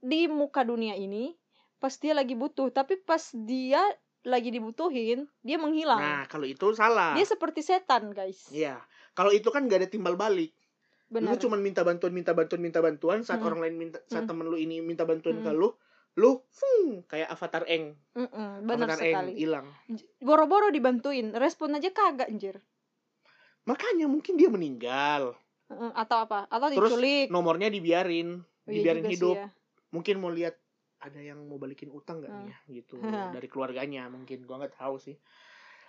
[0.00, 1.38] di muka dunia ini
[1.78, 3.80] pas dia lagi butuh, tapi pas dia
[4.22, 6.00] lagi dibutuhin, dia menghilang.
[6.00, 7.12] nah, kalau itu salah.
[7.12, 8.48] dia seperti setan, guys.
[8.48, 8.80] Iya.
[9.12, 10.50] Kalau itu kan gak ada timbal balik.
[11.06, 11.36] Benar.
[11.36, 13.46] Lu cuma minta bantuan, minta bantuan, minta bantuan saat Mm.
[13.46, 14.30] orang lain minta saat Mm.
[14.32, 15.54] temen lu ini minta bantuan ke Mm.
[15.54, 15.68] lu,
[16.16, 17.94] lu fung, kayak avatar eng.
[18.14, 19.32] Mm-mm, benar avatar eng sekali.
[19.36, 19.66] hilang.
[19.86, 22.58] J- Boro-boro dibantuin, respon aja kagak anjir.
[23.64, 25.36] Makanya mungkin dia meninggal.
[25.94, 26.44] Atau apa?
[26.46, 27.26] Atau Terus diculik.
[27.28, 29.36] Nomornya dibiarin, Oh, iya dibiarin hidup.
[29.36, 29.48] ya.
[29.92, 30.56] Mungkin mau lihat
[30.98, 32.52] ada yang mau balikin utang gak nih Hmm.
[32.52, 33.28] ya gitu Hah.
[33.36, 35.16] dari keluarganya mungkin gua nggak tahu sih.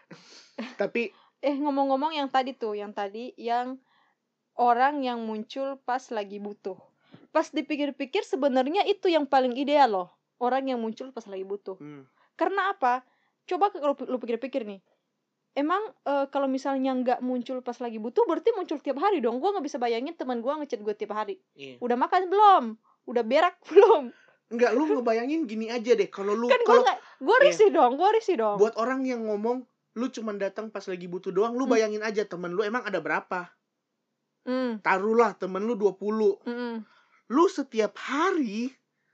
[0.82, 1.12] Tapi
[1.44, 3.78] Eh ngomong-ngomong yang tadi tuh, yang tadi yang
[4.58, 6.80] orang yang muncul pas lagi butuh.
[7.30, 10.10] Pas dipikir-pikir sebenarnya itu yang paling ideal loh.
[10.42, 11.78] Orang yang muncul pas lagi butuh.
[11.78, 13.06] hmm, Karena apa?
[13.46, 14.82] Coba kalau lu pikir-pikir nih.
[15.56, 19.40] Emang eh, kalau misalnya nggak muncul pas lagi butuh, berarti muncul tiap hari dong.
[19.40, 21.40] Gua nggak bisa bayangin teman gua ngechat gue tiap hari.
[21.56, 21.80] iya.
[21.80, 22.64] Udah makan belum?
[23.08, 24.12] Udah berak belum?
[24.46, 27.46] Enggak lu ngebayangin gini aja deh kalau lu Kan nggak, gua Iya.
[27.50, 28.60] risih dong, gua risih dong.
[28.60, 29.64] buat orang yang ngomong
[29.96, 31.72] lu cuman datang pas lagi butuh doang, lu Hmm.
[31.72, 33.48] bayangin aja temen lu emang ada berapa?
[34.44, 36.38] Hmm, Taruhlah temen lu 20.
[36.44, 36.76] mm, mm.
[37.32, 38.70] Lu setiap hari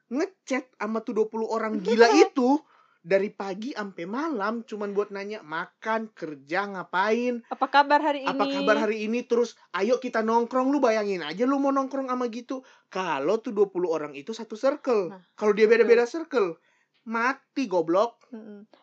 [0.09, 2.59] ngechat sama tuh 20 orang gila itu
[3.01, 7.41] dari pagi sampai malam cuman buat nanya makan kerja ngapain?
[7.49, 8.29] Apa kabar hari ini?
[8.29, 9.25] apa kabar hari ini?
[9.25, 12.61] Terus ayo kita nongkrong lu bayangin aja lu mau nongkrong sama gitu.
[12.93, 15.11] Kalau tuh 20 orang itu satu circle.
[15.11, 16.61] Nah, kalau dia beda-beda circle
[17.01, 18.29] mati goblok.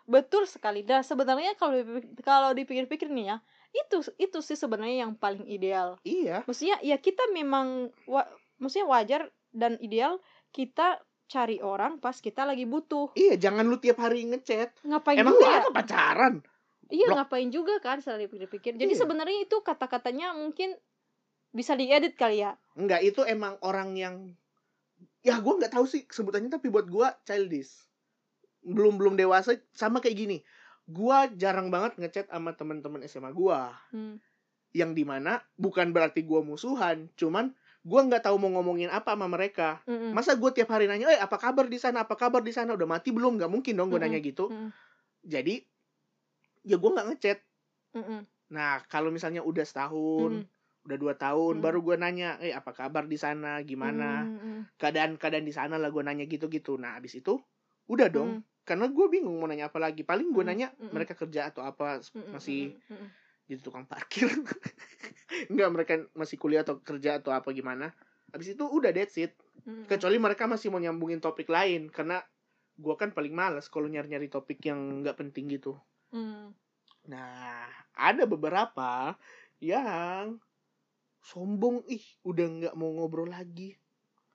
[0.04, 0.82] Betul sekali.
[0.82, 1.78] Dah sebenarnya kalau
[2.26, 3.38] kalau dipikir-pikir nih ya
[3.70, 6.00] itu itu sih sebenarnya yang paling ideal.
[6.02, 6.42] Iya.
[6.48, 8.26] Maksudnya ya kita memang wa,
[8.58, 9.22] maksudnya wajar
[9.54, 10.18] dan ideal
[10.50, 15.36] kita cari orang pas kita lagi butuh iya jangan lu tiap hari ngechat ngapain emang
[15.36, 16.34] lu juga ya apa pacaran
[16.88, 17.16] iya Blok.
[17.20, 18.98] ngapain juga kan setelah dipikir-pikir jadi Iya.
[18.98, 20.72] sebenarnya itu kata-katanya mungkin
[21.48, 24.14] bisa diedit kali ya Enggak, itu emang orang yang
[25.20, 27.74] ya gua nggak tahu sih sebutannya tapi buat gua childish.
[28.62, 30.38] Belum belum dewasa sama kayak gini.
[30.84, 34.22] Gua jarang banget ngechat sama teman-teman SMA gua Hmm.
[34.70, 37.50] yang di mana bukan berarti gua musuhan, cuman
[37.88, 39.80] gua nggak tahu mau ngomongin apa sama mereka.
[39.88, 40.12] Mm-mm.
[40.12, 42.04] Masa gua tiap hari nanya, "Eh, apa kabar di sana?
[42.04, 42.76] Apa kabar di sana?
[42.76, 44.12] Udah mati belum?" nggak mungkin dong gua Mm-mm.
[44.12, 44.52] nanya gitu.
[44.52, 44.68] Mm-mm.
[45.24, 45.64] Jadi
[46.68, 47.38] ya gua nggak ngechat.
[47.96, 48.20] Mm-mm.
[48.52, 50.44] Nah, kalau misalnya udah setahun,
[50.84, 51.64] udah dua tahun, Mm.
[51.64, 53.64] baru gua nanya, "Eh, apa kabar di sana?
[53.64, 54.68] Gimana?" Mm-mm.
[54.78, 57.34] keadaan-keadaan di sana lah gue nanya gitu-gitu nah abis itu
[57.90, 58.42] udah dong Mm.
[58.62, 60.90] karena gue bingung mau nanya apa lagi paling gue Mm, nanya mm, mm.
[60.94, 62.30] mereka kerja atau apa Mm-mm.
[62.30, 63.08] masih Mm-mm.
[63.48, 64.28] Jadi tukang parkir.
[65.52, 67.96] Nggak mereka masih kuliah atau kerja atau apa gimana.
[68.30, 69.32] Abis itu udah that's it.
[69.68, 69.84] Mm-mm.
[69.84, 72.24] kecuali mereka masih mau nyambungin topik lain karena
[72.78, 75.76] gue kan paling males kalau nyari-nyari topik yang nggak penting gitu.
[76.08, 76.56] Mm.
[77.08, 79.16] nah ada beberapa
[79.60, 80.40] yang
[81.20, 81.84] sombong.
[81.88, 83.76] Ih udah nggak mau ngobrol lagi.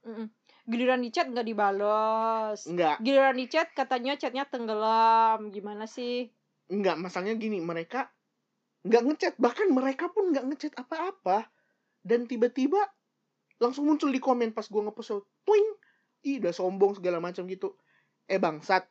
[0.04, 0.28] Mm-mm.
[0.67, 3.02] giliran di chat nggak dibalas nggak.
[3.02, 5.49] Giliran di chat katanya chatnya tenggelam.
[5.49, 6.30] Gimana sih?
[6.69, 8.12] Enggak, masalahnya gini, mereka
[8.84, 11.48] nggak ngechat, bahkan mereka pun nggak ngechat apa-apa.
[12.04, 12.80] Dan tiba-tiba
[13.58, 15.67] langsung muncul di komen pas gua ngepost, twing,
[16.28, 17.76] ih udah sombong segala macam gitu.
[18.28, 18.88] Eh bangsat,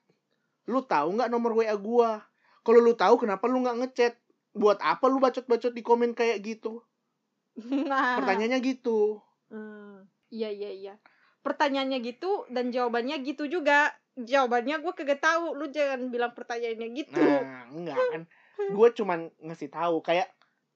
[0.69, 2.25] lu tahu nggak nomor WA gua?
[2.65, 4.15] Kalau lu tahu kenapa lu nggak ngechat?
[4.53, 6.85] Buat apa lu bacot-bacot di komen kayak gitu?
[7.89, 9.21] nah Pertanyaannya gitu.
[9.53, 10.95] Hmm, iya iya iya
[11.43, 17.19] pertanyaannya gitu dan jawabannya gitu juga jawabannya gue kagak tahu lu jangan bilang pertanyaannya gitu
[17.19, 18.23] Nah, enggak kan.
[18.59, 20.31] Gue cuman ngasih tahu kayak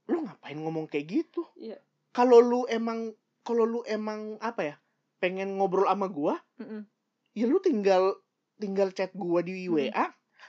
[0.07, 1.43] lu ngapain ngomong kayak gitu?
[1.59, 1.79] Iya.
[2.11, 3.13] Kalau lu emang
[3.43, 4.77] kalau lu emang apa ya?
[5.17, 6.85] Pengen ngobrol sama gua, Mm-mm.
[7.33, 8.21] ya lu tinggal
[8.61, 9.73] tinggal chat gua di Mm.
[9.91, 10.07] WA.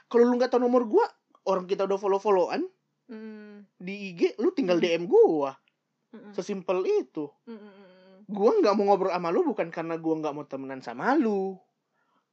[0.08, 1.08] Kalau lu nggak tahu nomor gua,
[1.48, 2.68] orang kita udah follow-followan
[3.08, 4.84] Mm, di IG, lu tinggal Mm.
[4.84, 5.56] DM gua.
[6.12, 7.32] mm-mm, Sesimpel itu.
[7.48, 8.28] mm-mm.
[8.28, 11.56] Gua nggak mau ngobrol sama lu bukan karena gua nggak mau temenan sama lu.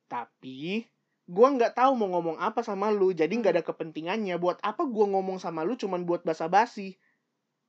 [0.06, 0.84] Tapi
[1.26, 3.62] gua nggak tahu mau ngomong apa sama lu, jadi nggak Hmm.
[3.62, 4.36] ada kepentingannya.
[4.38, 6.98] Buat apa gua ngomong sama lu cuman buat basa-basi?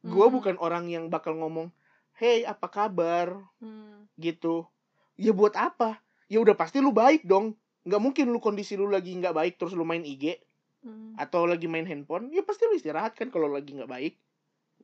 [0.05, 0.35] Gua Hmm.
[0.39, 1.73] bukan orang yang bakal ngomong,
[2.17, 4.69] "Hey, apa kabar?" Hmm, gitu.
[5.17, 6.01] Ya buat apa?
[6.29, 7.57] Ya udah pasti lu baik dong.
[7.87, 10.37] Nggak mungkin lu kondisi lu lagi nggak baik terus lu main IG
[10.85, 11.17] hmm.
[11.17, 12.29] atau lagi main handphone.
[12.35, 14.15] Ya pasti lu istirahat kan kalau lagi nggak baik.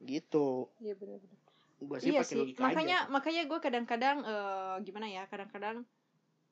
[0.03, 0.67] Gitu.
[0.83, 1.43] iya benar-benar
[1.99, 3.11] sih iya pakai logika makanya aja.
[3.11, 5.77] makanya gue kadang-kadang eh, gimana ya kadang-kadang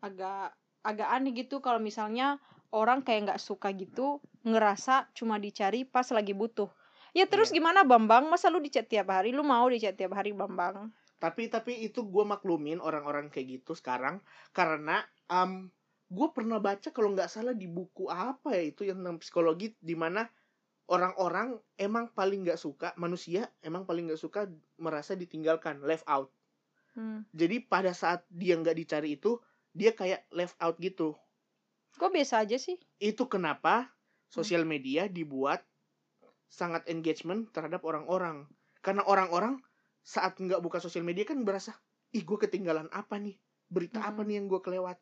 [0.03, 2.41] agak agak aneh gitu kalau misalnya
[2.71, 6.71] orang kayak nggak suka gitu ngerasa cuma dicari pas lagi butuh.
[7.11, 7.59] Ya terus Iya.
[7.59, 8.31] gimana Bambang?
[8.31, 9.35] Masa lu dicat tiap hari?
[9.35, 10.95] Lu mau dicat tiap hari Bambang?
[11.19, 14.23] Tapi tapi itu gua maklumin orang-orang kayak gitu sekarang
[14.57, 15.69] karena um,
[16.11, 19.95] gue pernah baca kalau nggak salah di buku apa ya itu yang tentang psikologi di
[19.95, 20.27] mana
[20.91, 24.51] orang-orang emang paling nggak suka manusia emang paling nggak suka
[24.83, 26.31] merasa ditinggalkan left out.
[26.91, 27.23] Hmm.
[27.31, 29.39] jadi pada saat dia nggak dicari itu
[29.71, 31.15] dia kayak left out gitu.
[31.99, 32.79] Kok biasa aja sih?
[33.03, 33.91] Itu kenapa
[34.31, 35.63] sosial media dibuat
[36.51, 38.47] sangat engagement terhadap orang-orang.
[38.83, 39.61] Karena orang-orang
[40.01, 41.77] saat nggak buka sosial media kan berasa
[42.11, 43.39] ih gue ketinggalan apa nih?
[43.71, 44.27] Berita apa Mm-mm.
[44.27, 44.99] nih yang gue kelewat?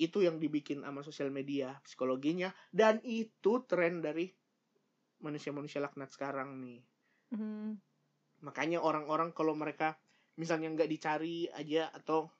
[0.00, 2.52] Itu yang dibikin sama sosial media psikologinya.
[2.72, 4.28] Dan itu tren dari
[5.20, 6.80] manusia-manusia laknat sekarang nih.
[7.30, 7.78] Hmm.
[8.42, 9.94] makanya orang-orang kalau mereka
[10.34, 12.32] misalnya nggak dicari aja atau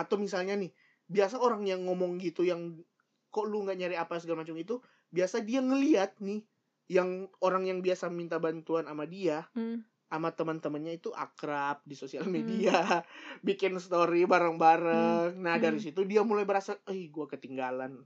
[0.00, 0.72] atau misalnya nih
[1.04, 2.80] biasa orang yang ngomong gitu yang
[3.28, 4.80] kok lu nggak nyari apa segala macam itu
[5.12, 6.40] biasa dia ngeliat nih
[6.88, 9.84] yang orang yang biasa minta bantuan sama dia Hmm.
[10.10, 12.34] sama teman-temannya itu akrab di sosial Hmm.
[12.34, 12.74] media
[13.46, 15.84] bikin story bareng-bareng nah dari Hmm.
[15.84, 18.00] situ dia mulai berasa eh gua ketinggalan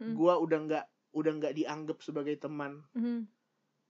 [0.00, 0.14] Hmm.
[0.18, 3.30] gua udah nggak udah nggak dianggap sebagai teman Hmm.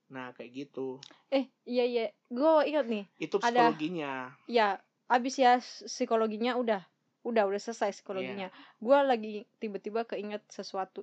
[0.07, 1.01] nah kayak gitu
[1.33, 4.13] eh iya iya gue ingat nih itu Ada- psikologinya
[4.45, 4.77] ya
[5.09, 5.57] abis ya
[5.89, 6.85] psikologinya udah
[7.25, 8.53] udah udah selesai psikologinya.
[8.79, 11.03] Gue lagi tiba-tiba keinget sesuatu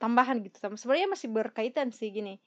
[0.00, 2.40] tambahan gitu sama sebenarnya masih berkaitan sih gini.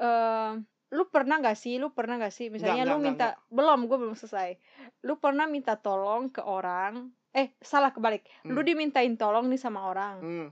[0.00, 0.52] Eh
[0.88, 3.96] lu pernah gak sih lu pernah gak sih misalnya Enggak, lu enggak, minta belum gue
[4.00, 4.56] belum selesai.
[5.04, 8.24] Lu pernah minta tolong ke orang eh salah kebalik.
[8.48, 8.66] Lu Hmm.
[8.66, 10.16] dimintain tolong nih sama orang.
[10.24, 10.48] Hmm.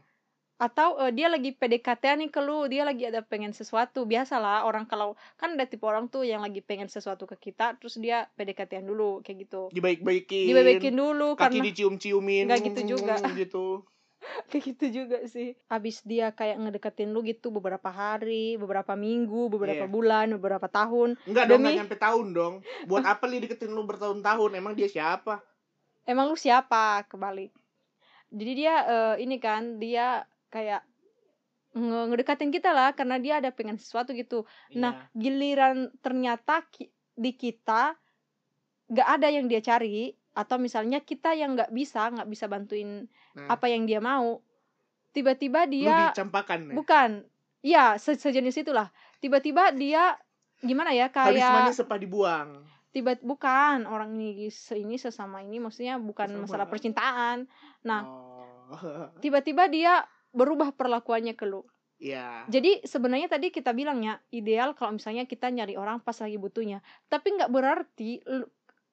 [0.56, 4.88] Atau uh, dia lagi PDKT nih ke lu dia lagi ada pengen sesuatu biasalah orang
[4.88, 8.80] kalau kan ada tipe orang tuh yang lagi pengen sesuatu ke kita terus dia PDKT
[8.80, 13.14] dulu kayak gitu dibaik-baikin dibaik-baikin dulu kaki karena dicium-ciumin nggak gitu juga.
[13.36, 13.66] gitu
[14.50, 19.84] kayak gitu juga sih habis dia kayak ngedeketin lu gitu beberapa hari beberapa minggu beberapa
[19.84, 19.92] Iya.
[19.92, 22.54] bulan beberapa tahun Enggak dong, nggak nyampe tahun dong.
[22.88, 24.50] Buat apa li deketin lu bertahun-tahun?
[24.56, 25.44] Emang dia siapa?
[26.06, 27.50] emang lu siapa kebalik
[28.30, 30.82] jadi dia eh, ini kan dia kayak
[31.72, 35.12] nge- ngedekatin kita lah karena dia ada pengen sesuatu gitu Nah, Iya.
[35.14, 37.96] giliran ternyata ki- di kita
[38.86, 43.50] nggak ada yang dia cari atau misalnya kita yang nggak bisa nggak bisa bantuin Nah,
[43.50, 44.40] apa yang dia mau
[45.10, 46.74] tiba-tiba lu dia dicampakan ya?
[46.74, 47.10] bukan
[47.60, 50.12] ya se- sejenis itulah tiba-tiba dia
[50.58, 52.64] gimana ya Habis kayak manis sepa dibuang.
[52.90, 56.42] tiba bukan orang ini ini sesama ini maksudnya bukan Sesama.
[56.42, 57.36] masalah percintaan
[57.82, 58.02] Nah.
[58.04, 58.44] Oh.
[59.20, 60.04] tiba-tiba dia
[60.36, 61.64] berubah perlakuannya ke lu
[61.96, 62.44] Iya.
[62.52, 66.84] Jadi sebenarnya tadi kita bilangnya ideal kalau misalnya kita nyari orang pas lagi butuhnya.
[67.08, 68.20] Tapi nggak berarti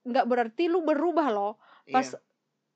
[0.07, 1.59] nggak berarti lu berubah loh.
[1.91, 2.19] Pas Iya.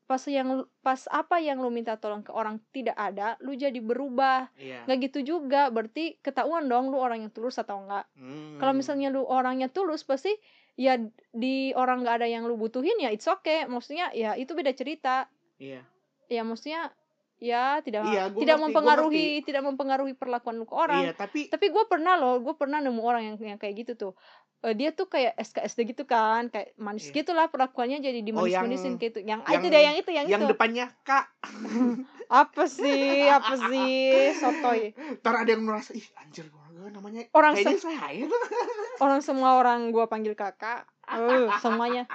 [0.07, 4.51] pas yang pas apa yang lu minta tolong ke orang tidak ada, lu jadi berubah.
[4.59, 4.83] Iya.
[4.87, 5.71] Nggak gitu juga.
[5.71, 8.07] Berarti ketahuan dong lu orang yang tulus atau enggak.
[8.15, 8.59] Hmm.
[8.59, 10.31] Kalau misalnya lu orangnya tulus pasti
[10.79, 10.99] ya
[11.31, 13.63] di orang nggak ada yang lu butuhin ya it's okay.
[13.63, 15.31] Maksudnya ya itu beda cerita.
[15.59, 15.83] Iya.
[16.27, 16.91] Ya maksudnya
[17.37, 21.05] ya tidak Iya, tidak ngerti, mempengaruhi tidak mempengaruhi perlakuan ke orang.
[21.05, 24.13] Iya, tapi tapi gue pernah loh gue pernah nemu orang yang yang kayak gitu tuh.
[24.59, 27.21] Eh, dia tuh kayak SKSD gitu kan kayak manis Iya.
[27.21, 29.19] gitulah perlakuannya jadi dimanis manisin yang- gitu.
[29.21, 30.49] Yang, yang- itu deh yang itu yang, yang itu.
[30.49, 31.29] depannya Kak,
[32.41, 34.33] apa sih apa sih?
[34.33, 34.97] Sotoy.
[35.21, 37.29] Ntar ada yang merasa ih anjir gua namanya.
[37.31, 38.25] Orang kayaknya saya
[39.05, 40.89] orang semua orang gue panggil kakak.
[41.05, 42.09] Eh, semuanya.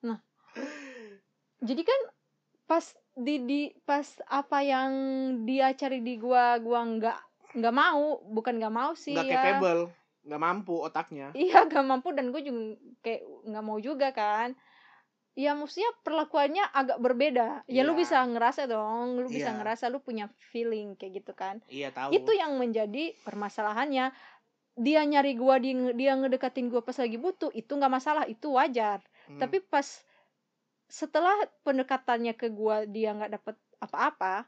[0.00, 0.20] Nah
[1.58, 2.00] jadi kan
[2.66, 4.92] pas di di pas apa yang
[5.42, 7.18] dia cari di gua gua nggak
[7.56, 9.82] nggak mau bukan nggak mau sih Nggak ya capable,
[10.22, 11.32] nggak mampu otaknya.
[11.38, 14.52] iya gak mampu dan gue juga kayak nggak mau juga kan
[15.32, 18.00] ya maksudnya perlakuannya agak berbeda ya lu Iya.
[18.04, 19.56] bisa ngerasa dong lu bisa Iya.
[19.60, 22.12] ngerasa lu punya feeling kayak gitu kan Iya tahu.
[22.12, 24.12] itu yang menjadi permasalahannya
[24.76, 29.00] dia nyari gua dia, dia ngedekatin gua pas lagi butuh itu nggak masalah itu wajar
[29.26, 29.40] Hmm.
[29.40, 29.84] tapi pas
[30.86, 31.34] setelah
[31.66, 34.46] pendekatannya ke gua dia nggak dapet apa-apa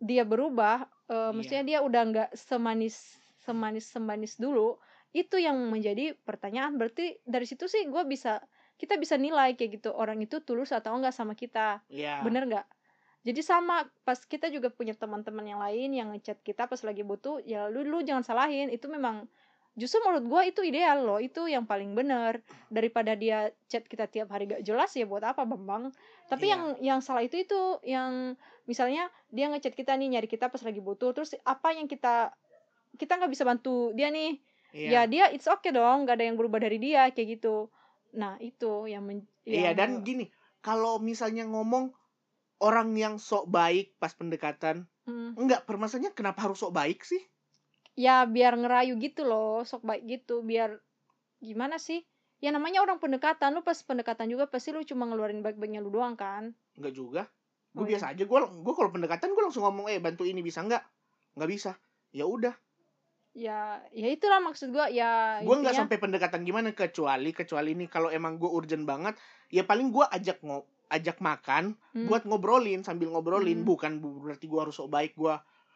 [0.00, 1.34] dia berubah eh, Iya.
[1.34, 2.96] maksudnya dia udah nggak semanis
[3.44, 4.80] semanis semanis dulu
[5.14, 8.42] itu yang menjadi pertanyaan berarti dari situ sih gua bisa
[8.80, 12.24] kita bisa nilai kayak gitu orang itu tulus atau enggak sama kita Iya.
[12.26, 12.66] bener nggak
[13.24, 17.40] jadi sama pas kita juga punya teman-teman yang lain yang ngechat kita pas lagi butuh
[17.44, 19.24] ya lu lu jangan salahin itu memang
[19.74, 24.30] justru menurut gua itu ideal loh itu yang paling bener daripada dia chat kita tiap
[24.30, 25.90] hari gak jelas ya buat apa bambang
[26.24, 26.52] tapi Iya.
[26.54, 30.78] yang yang salah itu itu yang misalnya dia ngechat kita nih nyari kita pas lagi
[30.78, 32.30] butuh terus apa yang kita
[32.94, 34.38] kita nggak bisa bantu dia nih
[34.70, 34.90] Iya.
[34.90, 37.66] ya dia it's okay dong gak ada yang berubah dari dia kayak gitu
[38.10, 41.90] nah itu yang men- Iya yang- dan gini, kalau misalnya ngomong
[42.58, 45.36] orang yang sok baik pas pendekatan, Hmm.
[45.36, 47.20] enggak permasalahannya kenapa harus sok baik sih?
[47.94, 50.78] Ya biar ngerayu gitu loh sok baik gitu biar
[51.38, 52.02] gimana sih
[52.38, 56.14] ya namanya orang pendekatan lu pas pendekatan juga pasti lu cuma ngeluarin baik-baiknya lu doang
[56.14, 57.22] kan Enggak juga.
[57.70, 58.22] Gue Oh, biasa aja.
[58.22, 60.82] Gue gue kalau pendekatan gue langsung ngomong, eh bantu ini bisa nggak?
[61.34, 61.72] Nggak bisa.
[62.10, 62.54] Ya udah.
[63.32, 68.06] ya ya itulah maksud gua ya Gue nggak sampai pendekatan gimana kecuali kecuali ini kalau
[68.06, 72.06] emang gue urgent banget, ya paling gue ajak ngo ajak makan Hmm.
[72.06, 73.66] buat ngobrolin sambil ngobrolin Hmm.
[73.66, 75.34] bukan bu- berarti gue harus sok baik gue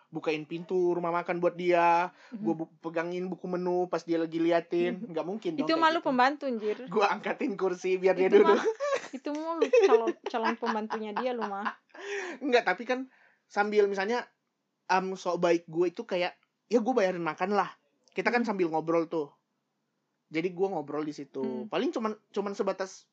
[0.08, 2.40] bukain pintu rumah makan buat dia Mhm.
[2.40, 6.08] gue pegangin buku menu pas dia lagi liatin nggak mungkin dong itu malu gitu.
[6.08, 8.64] pembantu anjir gue angkatin kursi biar dia itu duduk mah
[9.16, 11.76] itu mulu calon calon pembantunya dia lu mah
[12.38, 13.10] Enggak, tapi kan
[13.44, 14.22] sambil misalnya
[14.86, 17.66] am sok baik gue itu kayak ya gue bayarin makan lah.
[18.14, 18.54] Kita kan Hmm.
[18.54, 19.34] sambil ngobrol tuh.
[20.28, 21.42] Jadi gue ngobrol di situ.
[21.42, 21.66] Hmm.
[21.66, 23.10] Paling cuman cuman sebatas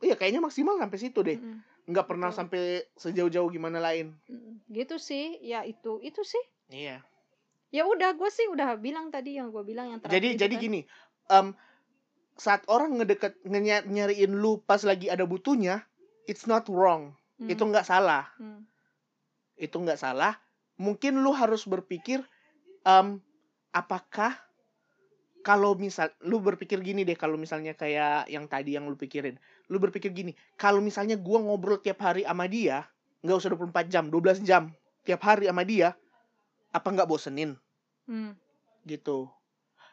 [0.00, 1.36] Iya kayaknya maksimal sampai situ deh.
[1.36, 1.60] Mm-mm.
[1.90, 2.38] Nggak pernah Betul.
[2.40, 2.62] sampai
[2.94, 4.16] sejauh-jauh gimana lain.
[4.66, 7.02] Gitu sih ya itu itu sih Iya.
[7.70, 10.54] ya udah gue sih udah bilang tadi yang gue bilang yang terakhir Jadi itu jadi
[10.54, 10.62] kan.
[10.62, 10.80] gini,
[11.28, 11.46] em
[12.34, 15.84] saat orang ngedeket ngenya- nyariin lu pas lagi ada butuhnya,
[16.24, 17.12] it's not wrong.
[17.36, 17.46] Hmm.
[17.46, 18.26] Itu nggak salah.
[18.36, 18.64] Hmm.
[19.54, 20.40] itu nggak salah
[20.80, 22.24] mungkin lu harus berpikir
[22.80, 23.20] em,
[23.70, 24.32] apakah
[25.40, 29.40] kalau misal lu berpikir gini deh kalau misalnya kayak yang tadi yang lu pikirin
[29.72, 32.84] lu berpikir gini kalau misalnya gua ngobrol tiap hari sama dia
[33.24, 34.72] nggak usah 24 jam 12 jam
[35.04, 35.96] tiap hari sama dia
[36.70, 37.56] apa nggak bosenin
[38.10, 38.34] Hmm.
[38.90, 39.30] gitu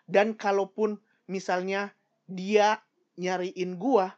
[0.10, 0.98] dan kalaupun
[1.30, 1.94] misalnya
[2.26, 2.82] dia
[3.20, 4.18] nyariin gua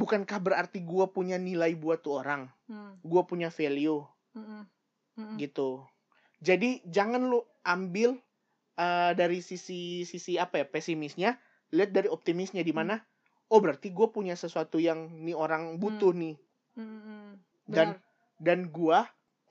[0.00, 2.96] bukankah berarti gua punya nilai buat tuh orang Hmm.
[3.04, 4.00] gua punya value
[4.32, 4.64] Mm-mm.
[5.20, 5.36] Mm-mm.
[5.36, 5.84] gitu
[6.42, 8.18] Jadi jangan lu ambil
[8.82, 11.38] uh, dari sisi sisi apa ya pesimisnya,
[11.70, 12.98] lihat dari optimisnya di mana.
[13.46, 16.20] Oh berarti gue punya sesuatu yang nih orang butuh Hmm.
[16.20, 16.34] nih.
[16.72, 17.30] Hmm,
[17.68, 18.00] Dan benar.
[18.40, 18.98] dan gue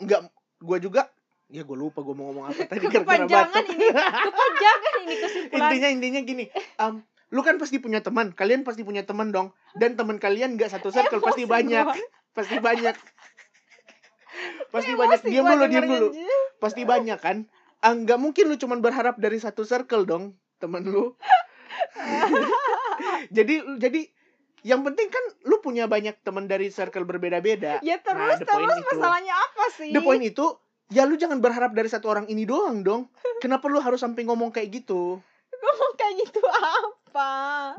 [0.01, 0.21] nggak
[0.59, 1.01] gue juga
[1.47, 3.75] ya gue lupa gue mau ngomong apa tadi gara-gara kepanjangan batuk.
[3.75, 3.87] ini
[4.25, 6.45] kepanjangan ini kesimpulan intinya intinya gini
[6.77, 6.93] um,
[7.29, 10.89] lu kan pasti punya teman kalian pasti punya teman dong dan teman kalian nggak satu
[10.89, 11.95] circle pasti Emosi banyak gua.
[12.33, 12.95] pasti banyak
[14.73, 16.07] pasti Emosi banyak diam dulu diam dulu
[16.57, 17.37] pasti banyak kan
[17.81, 21.17] ah, nggak mungkin lu cuman berharap dari satu circle dong temen lu.
[23.35, 24.01] Jadi jadi
[24.61, 27.81] yang penting kan lu punya banyak teman dari circle berbeda-beda.
[27.81, 28.89] Ya Nah, terus point terus itu.
[28.93, 29.89] masalahnya apa sih?
[29.89, 30.45] The point itu
[30.93, 33.09] ya lu jangan berharap dari satu orang ini doang dong.
[33.43, 35.17] Kenapa lu harus sampai ngomong kayak gitu?
[35.61, 37.31] Ngomong kayak gitu apa?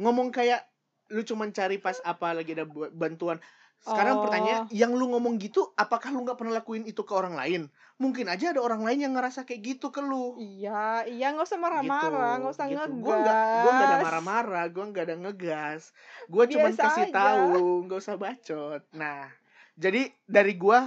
[0.03, 0.67] Ngomong kayak
[1.15, 3.39] lu cuman cari pas apa lagi ada bantuan
[3.83, 4.23] sekarang Oh.
[4.23, 7.67] pertanyaan yang lu ngomong gitu apakah lu nggak pernah lakuin itu ke orang lain
[7.97, 11.59] mungkin aja ada orang lain yang ngerasa kayak gitu ke lu iya iya nggak usah
[11.59, 12.79] marah-marah nggak usah gitu.
[12.79, 15.83] ngegas Gue nggak, gue nggak ada marah-marah, gue nggak ada ngegas.
[16.27, 17.13] Gue cuma kasih aja.
[17.13, 17.51] tahu,
[17.85, 18.83] nggak usah bacot.
[18.93, 19.27] Nah,
[19.75, 20.79] jadi dari gue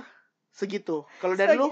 [0.50, 1.04] segitu.
[1.20, 1.68] Kalau dari Segi- lu,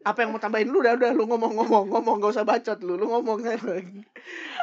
[0.00, 3.04] apa yang mau tambahin lu udah udah lu ngomong-ngomong ngomong nggak usah bacot lu, lu
[3.04, 4.00] ngomong sekarang.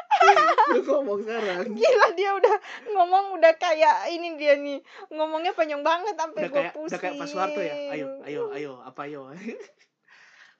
[0.73, 1.77] lu ngomong sekarang.
[1.77, 2.55] Gila dia udah
[2.89, 4.81] ngomong udah kayak ini dia nih
[5.13, 6.89] ngomongnya panjang banget sampai gue pusing.
[6.89, 7.73] udah kayak Pak Soeharto ya.
[7.93, 9.29] Ayo, ayo, ayo, apa ayo?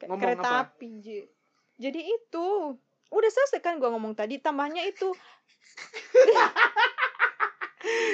[0.06, 0.70] Ngomong kereta apa?
[0.70, 1.26] api Ji.
[1.82, 2.46] Jadi itu
[3.10, 5.10] udah selesai kan gue ngomong tadi tambahnya itu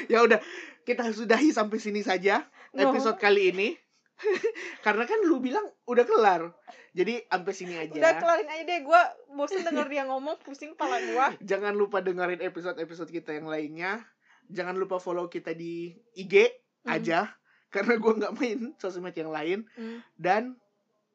[0.11, 0.37] ya udah,
[0.85, 2.89] kita sudahi sampai sini saja No.
[2.89, 3.77] episode kali ini.
[4.85, 6.53] Karena kan lu bilang udah kelar.
[6.93, 7.93] Jadi sampai sini aja.
[7.93, 12.39] udah kelarin aja deh gue bosen denger dia ngomong pusing kepala gue Jangan lupa dengerin
[12.39, 14.05] episode-episode kita yang lainnya.
[14.47, 16.49] Jangan lupa follow kita di IG
[16.83, 16.99] Hmm.
[16.99, 17.19] aja.
[17.73, 19.63] Karena gue nggak main sosmed yang lain.
[19.73, 20.03] Hmm.
[20.13, 20.59] Dan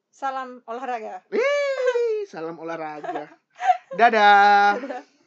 [0.09, 3.29] salam olahraga wih, salam olahraga.
[3.95, 4.81] Dadah.
[4.81, 5.18] Dadah.